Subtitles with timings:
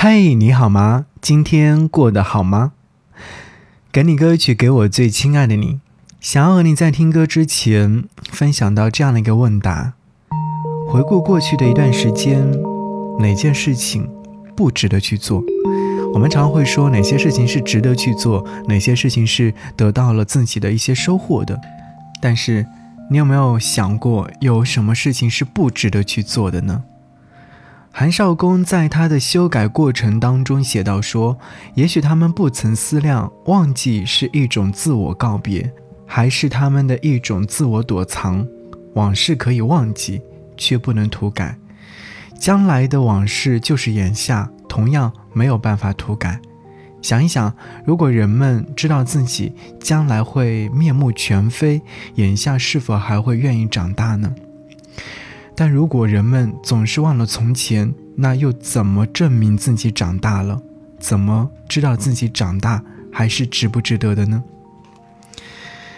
[0.00, 1.06] 嗨，你好吗？
[1.20, 2.70] 今天过得好吗？
[3.90, 5.80] 给你歌曲，给我最亲爱的你。
[6.20, 9.94] 想要和你在听歌之前分享到这样的一个问答：
[10.88, 12.48] 回顾过去的一段时间，
[13.18, 14.08] 哪件事情
[14.56, 15.42] 不值得去做？
[16.14, 21.60] 我们常会说哪些事情是值得去做，哪些事情是得到了自己的一些收获的。
[22.22, 22.64] 但是，
[23.10, 26.84] 你有没有想过，有什么事情是不值得去做的呢？
[27.90, 31.36] 韩少功在他的修改过程当中写到说
[31.74, 35.72] ：“也许他们不曾思量，忘记是一种自我告别，
[36.06, 38.46] 还是他们的一种自我躲藏。
[38.94, 40.22] 往事可以忘记，
[40.56, 41.58] 却不能涂改。
[42.38, 46.40] 将来的往事就是眼下，同样没有办法涂改。
[47.02, 47.52] 想一想，
[47.84, 51.82] 如果人们知道自己将来会面目全非，
[52.14, 54.32] 眼下是否还会愿意长大呢？”
[55.60, 60.62] 但如果人们总是忘了从前，那又怎么证明自己长大了？
[61.00, 62.80] 怎么知道自己长大
[63.12, 64.44] 还是值不值得的呢？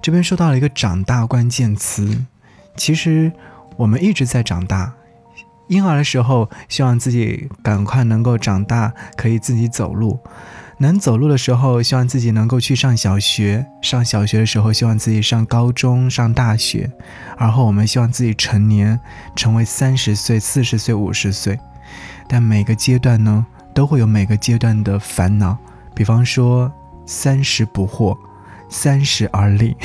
[0.00, 2.24] 这边说到了一个“长大”关键词，
[2.78, 3.30] 其实
[3.76, 4.94] 我们一直在长大。
[5.68, 10.18] 婴儿的时候，希望自己赶快能够长大，可以自己走路。
[10.78, 16.90] 能走路的时候，希望自己能够去上小学；上小学的时候，希望自己上高中、上大学。
[17.36, 18.98] 而后，我们希望自己成年，
[19.36, 21.58] 成为三十岁、四十岁、五十岁。
[22.26, 25.56] 但每个阶段呢，都会有每个阶段的烦恼。
[25.94, 26.72] 比方说，
[27.06, 28.16] 三十不惑，
[28.68, 29.76] 三十而立。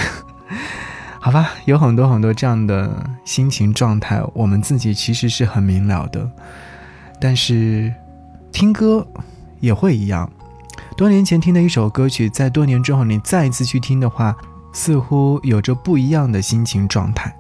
[1.20, 6.32] 好吧，有很多很多这样的心情状态，我们自己其实是很明了的。
[7.20, 7.94] 但是，
[8.52, 9.06] 听歌
[9.60, 10.32] 也会一样。
[10.98, 14.36] 多年前听的一首歌曲，在多年之后你再一次去听的话，
[14.74, 17.32] 似乎有着不一样的心情状态。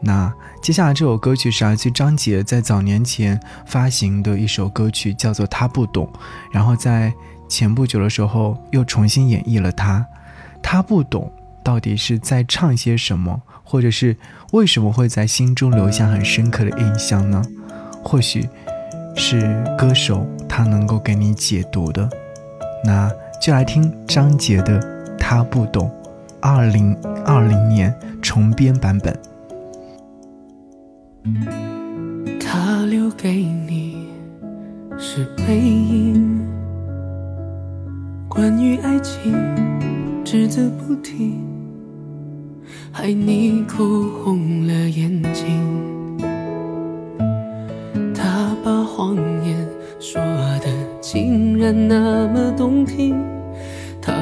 [0.00, 0.32] 那
[0.62, 6.06] 接下来这首歌曲是来自张杰在早年前发行的一首歌曲，叫做《他不懂》，
[6.50, 7.12] 然后在
[7.50, 10.06] 前不久的时候又重新演绎了它。
[10.62, 11.30] 他不懂
[11.62, 14.16] 到底是在唱些什么，或者是
[14.52, 17.44] 为什么会在心中留下很深刻的印象呢？
[18.02, 18.48] 或许
[19.14, 22.08] 是歌手他能够给你解读的。
[22.84, 23.10] 那
[23.40, 24.80] 就来听张杰的
[25.16, 25.88] 《他不懂》，
[26.40, 29.16] 二零二零年重编版本。
[32.40, 34.08] 他留给你
[34.98, 36.44] 是背影，
[38.28, 39.32] 关于爱情
[40.24, 41.38] 只字不提，
[42.90, 46.18] 害你哭红了眼睛。
[48.12, 49.16] 他把谎
[49.46, 49.56] 言
[50.00, 50.68] 说的。
[51.00, 52.21] 竟然那么，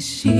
[0.00, 0.39] 你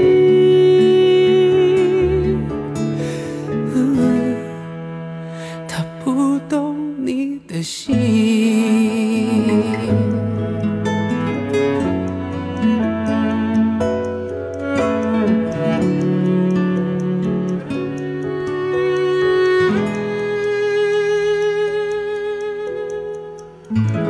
[23.71, 24.00] Bye.